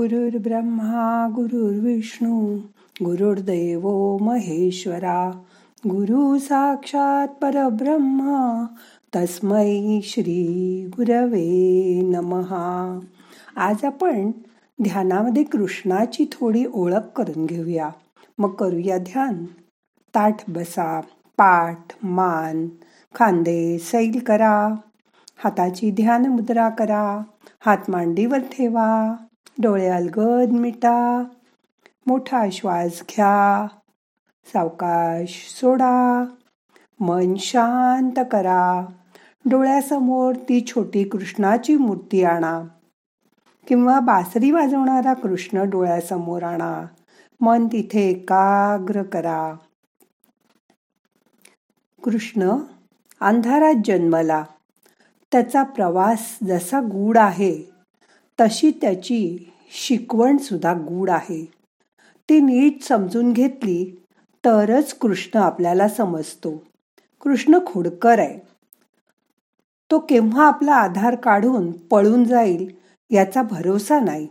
[0.00, 2.56] ब्रह्मा गुरुर्विष्णू
[3.04, 5.30] गुरुर्देव महेश्वरा
[5.86, 8.66] गुरु साक्षात परब्रह्मा
[9.16, 13.00] तस्मै श्री गुरवे नमहा
[13.56, 14.30] आज आपण
[14.82, 17.90] ध्यानामध्ये कृष्णाची थोडी ओळख करून घेऊया.
[18.38, 19.44] मग करूया ध्यान.
[20.14, 21.00] ताठ बसा
[21.36, 22.68] पाठ मान
[23.14, 24.68] खांदे सैल करा.
[25.44, 27.22] हाताची ध्यान मुद्रा करा.
[27.60, 29.16] हात मांडीवर ठेवा.
[29.58, 31.24] डोळे अलगद मिटा
[32.06, 33.66] मोठा श्वास घ्या
[34.52, 36.24] सावकाश सोडा
[37.00, 38.86] मन शांत करा
[39.50, 42.62] डोळ्यासमोर ती छोटी कृष्णाची मूर्ती आणा
[43.68, 46.86] किंवा बासरी वाजवणारा कृष्ण डोळ्यासमोर आणा.
[47.40, 49.54] मन तिथे एकाग्र करा.
[52.04, 52.56] कृष्ण
[53.20, 54.44] अंधारात जन्मला.
[55.32, 57.70] त्याचा प्रवास जसा गूढ आहे
[58.40, 59.38] तशी त्याची
[59.70, 61.52] शिकवणसुद्धा गूढ आहे.
[62.28, 64.04] ती नीट समजून घेतली
[64.44, 66.62] तरच कृष्ण आपल्याला समजतो.
[67.20, 68.38] कृष्ण खोडकर आहे.
[69.90, 72.74] तो केव्हा आपला आधार काढून पळून जाईल
[73.10, 74.28] याचा भरोसा नाही.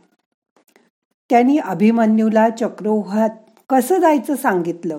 [1.30, 3.30] त्यांनी अभिमन्यूला चक्रोहात
[3.70, 4.98] कसं जायचं सांगितलं?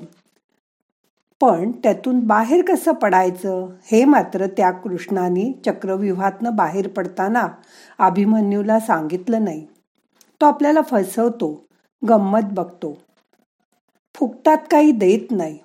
[1.41, 3.69] पण त्यातून बाहेर कसं पडायचं?
[3.93, 7.49] हे मात्र त्या कृष्णाने चक्रव्यूहातनं बाहेर पडताना
[7.99, 9.67] अभिमन्यूला सांगितलं नाही.
[10.41, 11.65] तो आपल्याला फसवतो
[12.09, 12.99] गंमत बघतो.
[14.15, 15.59] फुकतात काही देत नाही.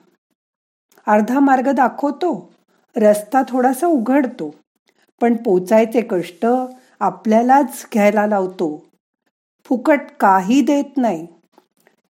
[1.08, 2.54] अर्धा मार्ग दाखवतो
[2.98, 4.56] रस्ता थोडासा उघडतो.
[5.22, 6.46] पण पोचायचे कष्ट
[7.00, 8.86] आपल्यालाच घ्यायला लावतो.
[9.66, 11.28] फुकट काही देत नाही.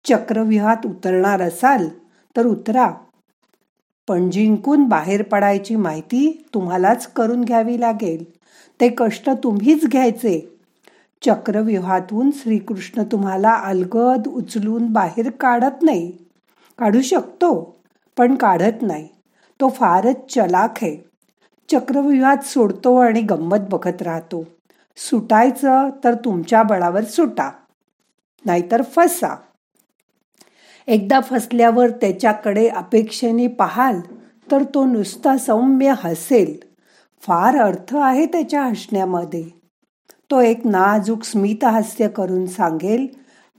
[0.06, 1.90] चक्रव्यूहात उतरणार असाल
[2.38, 2.92] तर उतरा.
[4.08, 8.24] पण जिंकून बाहेर पडायची माहिती तुम्हालाच करून घ्यावी लागेल.
[8.82, 10.60] ते कष्ट तुम्हीच घ्यायचे.
[11.22, 16.12] चक्रव्यूहातून श्रीकृष्ण तुम्हाला अलगद उचलून बाहेर काढत नाही.
[16.78, 17.76] काढू शकतो
[18.18, 19.08] पण काढत नाही.
[19.62, 20.98] तो फारच चलाख आहे.
[21.72, 24.44] चक्रव्यूहात सोडतो आणि गंमत बघत राहतो.
[24.98, 27.52] सुटायचं तर तुमच्या बळावर सुटा.
[28.46, 29.36] नाहीतर फसा.
[30.88, 34.00] एकदा फसल्यावर त्याच्याकडे अपेक्षेने पाहाल
[34.52, 36.58] तर तो नुसता सौम्य हसेल.
[37.22, 39.46] फार अर्थ आहे त्याच्या हसण्यामध्ये.
[40.32, 43.08] तो एक नाजूक स्मितहास्य करून सांगेल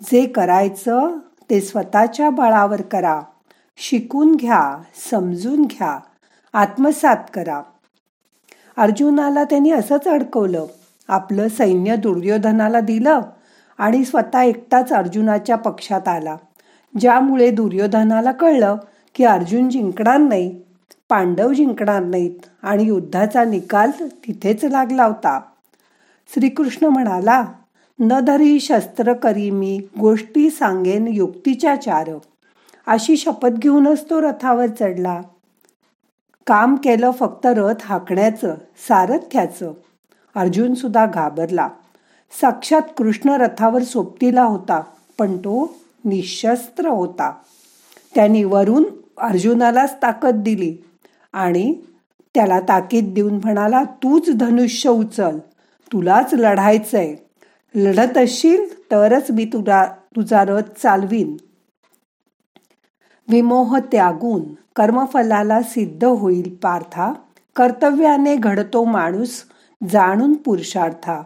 [0.02, 1.18] जे करायचं
[1.50, 3.22] ते स्वतःच्या बळावर करा.
[3.76, 5.98] शिकून घ्या समजून घ्या
[6.52, 7.62] आत्मसात करा.
[8.76, 10.66] अर्जुनाला त्यांनी असंच अडकवलं.
[11.08, 13.20] आपलं सैन्य दुर्योधनाला दिलं
[13.78, 16.36] आणि स्वतः एकटाच अर्जुनाच्या पक्षात आला.
[17.00, 18.76] ज्यामुळे दुर्योधनाला कळलं
[19.14, 20.60] की अर्जुन जिंकणार नाही
[21.08, 25.40] पांडव जिंकणार नाहीत आणि युद्धाचा निकाल तिथेच लागला होता.
[26.34, 27.44] श्रीकृष्ण म्हणाला
[28.00, 32.10] न धरी शस्त्र करी मी गोष्टी सांगेन युक्तीच्या चार.
[32.86, 35.20] अशी शपथ घेऊनच तो रथावर चढला.
[36.46, 38.54] काम केलं फक्त रथ हाकण्याचं
[38.88, 39.72] सारथ्याचं.
[40.36, 41.68] अर्जुन सुद्धा घाबरला.
[42.40, 44.82] साक्षात कृष्ण रथावर सोबतीला होता
[45.18, 45.74] पण तो
[46.06, 47.34] निशस्त्र होता.
[48.14, 48.84] त्यांनी वरून
[49.18, 50.76] अर्जुनालाच ताकद दिली
[51.32, 51.80] आणि
[52.34, 55.38] त्याला ताकीद देऊन म्हणाला तूच धनुष्य उचल
[55.92, 57.16] तुलाच लढायचंय.
[57.74, 61.36] लढत असशील तरच मी तुला तुझा रथ चालवीन.
[63.28, 64.42] विमोह त्यागून
[64.76, 67.12] कर्मफलाला सिद्ध होईल पार्था
[67.56, 69.42] कर्तव्याने घडतो माणूस
[69.90, 71.22] जाणून पुरुषार्था.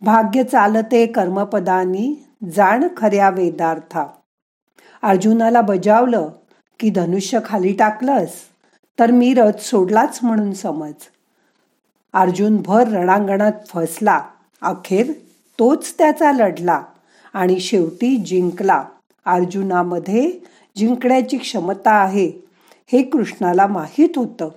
[0.00, 4.06] भाग्य चालते कर्मपदानी जाण खऱ्या वेदार्था.
[5.02, 6.28] अर्जुनाला बजावलं
[6.80, 8.32] की धनुष्य खाली टाकलंस
[8.98, 10.92] तर मी रथ सोडलाच म्हणून समज.
[12.12, 14.24] अर्जुन भर रणांगणात फसला.
[14.62, 15.12] अखेर
[15.58, 16.82] तोच त्याचा लढला
[17.34, 18.84] आणि शेवटी जिंकला.
[19.26, 20.32] अर्जुनामध्ये
[20.76, 22.32] जिंकण्याची क्षमता आहे
[22.92, 24.48] हे कृष्णाला माहीत होतं.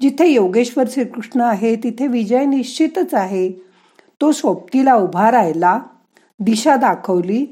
[0.00, 3.52] जिथे योगेश्वर श्रीकृष्ण आहे तिथे विजय निश्चितच आहे.
[4.20, 5.80] तो सोबतीला उभा राहिला
[6.40, 7.46] दिशा दाखवली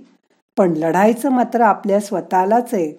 [0.56, 2.92] पण लढायचं मात्र आपल्या स्वतःलाच आहे.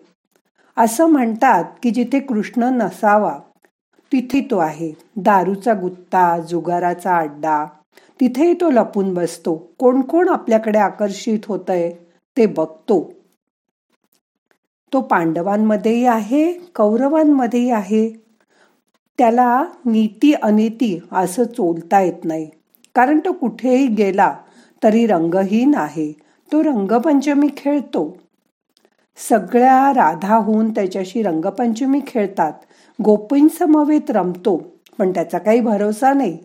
[0.77, 3.39] असं म्हणतात की जिथे कृष्ण नसावा
[4.11, 4.93] तिथे तो आहे.
[5.15, 7.65] दारूचा गुत्ता जुगाराचा अड्डा
[8.19, 9.55] तिथेही तो लपून बसतो.
[9.79, 11.91] कोण कोण आपल्याकडे आकर्षित होतय
[12.37, 13.11] ते बघतो.
[14.93, 18.09] तो पांडवांमध्येही आहे कौरवांमध्येही आहे.
[19.17, 22.49] त्याला नीती अनिती असं चोलता येत नाही.
[22.95, 24.35] कारण तो कुठेही गेला
[24.83, 26.11] तरी रंगहीन आहे.
[26.51, 28.17] तो रंगपंचमी खेळतो.
[29.29, 32.53] सगळ्या राधा होऊन त्याच्याशी रंगपंचमी खेळतात.
[33.03, 34.63] गोपींसमवेत रमतो
[34.97, 36.37] पण त्याचा काही भरोसा नाही.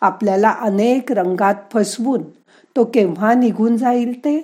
[0.00, 2.22] आपल्याला अनेक रंगात फसवून
[2.76, 4.40] तो केव्हा निघून जाईल ते?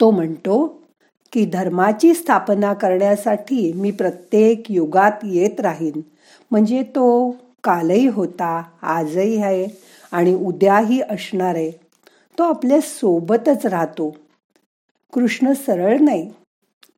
[0.00, 0.82] तो म्हणतो
[1.32, 6.00] की धर्माची स्थापना करण्यासाठी मी प्रत्येक युगात येत राहीन.
[6.50, 7.30] म्हणजे तो
[7.64, 9.85] कालही होता आजही आहे.
[10.16, 11.70] आणि उद्याही असणार आहे.
[12.38, 14.16] तो आपल्या सोबतच राहतो.
[15.12, 16.30] कृष्ण सरळ नाही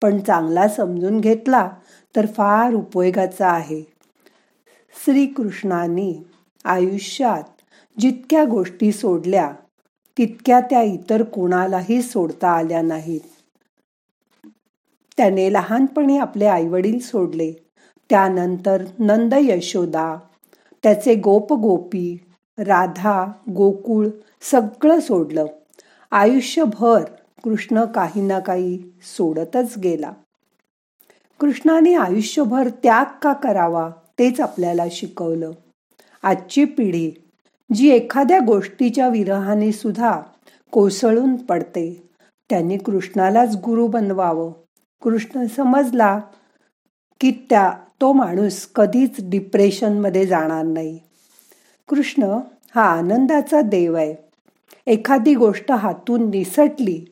[0.03, 1.71] पण चांगला समजून घेतला
[2.17, 3.83] तर फार उपयोगाचा आहे.
[5.05, 6.27] श्रीकृष्णाने
[6.65, 7.43] आयुष्यात
[8.01, 9.53] जितक्या गोष्टी सोडल्या
[10.19, 13.21] तितक्या त्या इतर कोणालाही सोडता आल्या नाहीत.
[15.17, 17.53] त्याने लहानपणी आपले आईवडील सोडले.
[18.11, 20.17] त्यानंतर नंद यशोदा
[20.83, 22.19] त्याचे गोपगोपी
[22.59, 24.09] राधा गोकुळ
[24.41, 25.47] सगळं सोडलं.
[26.11, 27.05] आयुष्यभर
[27.45, 30.13] कृष्ण काही ना काही सोडतच गेला.
[31.41, 35.51] कृष्णाने आयुष्यभर त्याग का करावा तेच आपल्याला शिकवलं.
[36.23, 37.13] आजची पिढी
[37.75, 40.21] जी एखाद्या गोष्टीच्या विरहाने सुद्धा
[40.71, 42.11] कोसळून पडते
[42.51, 44.53] त्यांनी कृष्णालाच गुरु बनवावं.
[45.03, 46.21] कृष्ण समजला
[47.21, 50.99] की त्या तो माणूस कधीच डिप्रेशनमध्ये जाणार नाही.
[51.89, 52.23] कृष्ण
[52.75, 54.15] हा आनंदाचा देव आहे.
[54.87, 57.05] एखादी गोष्ट हातून निसटली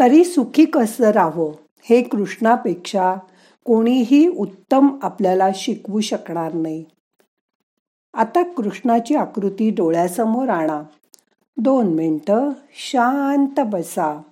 [0.00, 1.52] तरी सुखी कसं राहावं
[1.90, 3.14] हे कृष्णापेक्षा
[3.64, 6.84] कोणीही उत्तम आपल्याला शिकवू शकणार नाही.
[8.14, 10.82] आता कृष्णाची आकृती डोळ्यासमोर आणा.
[11.56, 14.22] दोन मिनटं शांत बसा.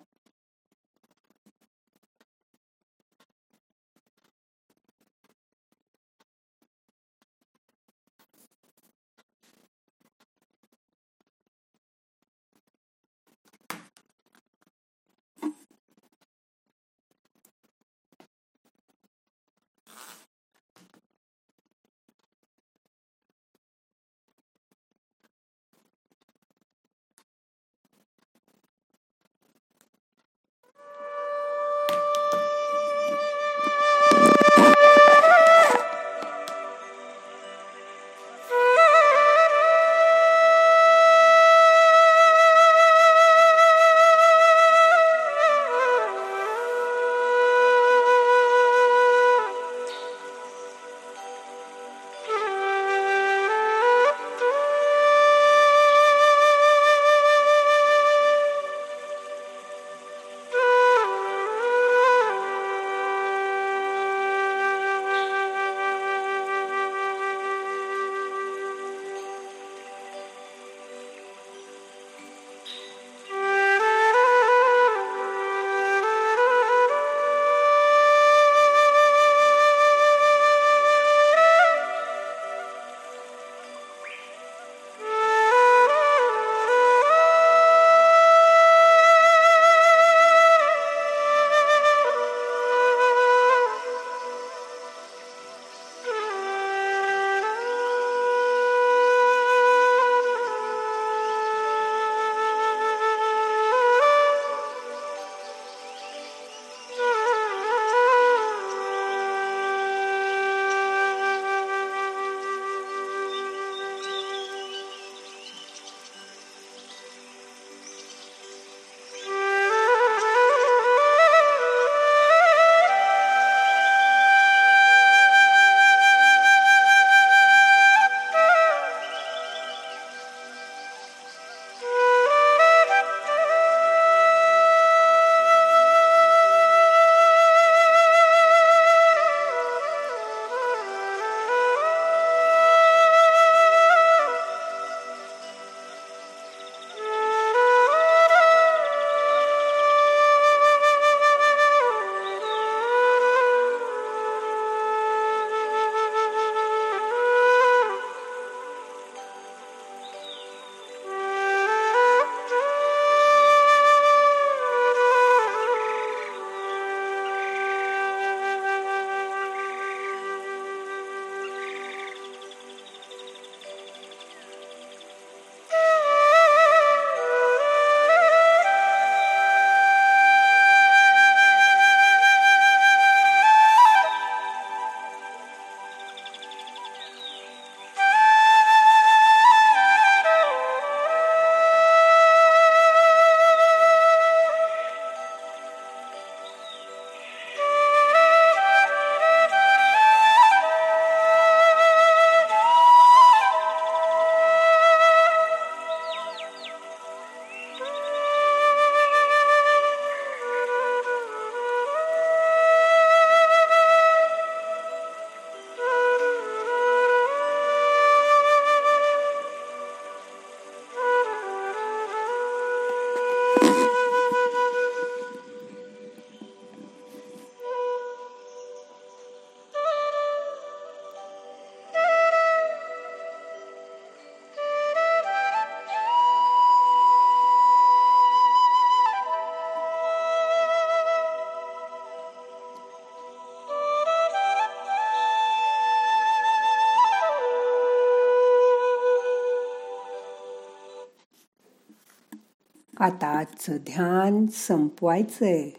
[253.05, 255.71] आता आजचं ध्यान संपवायचंय.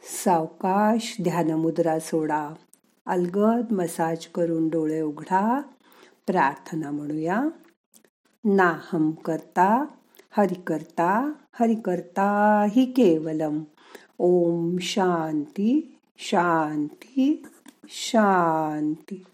[0.00, 2.50] सावकाश ध्यानमुद्रा सोडा.
[3.06, 5.60] अलगद मसाज करून डोळे उघडा.
[6.26, 7.44] प्रार्थना म्हणूया.
[8.44, 9.84] नाहम करता
[10.30, 13.64] हरि करता हरि करता हि केवलम.
[14.18, 17.46] ओम शांती शांती
[17.88, 19.24] शांती.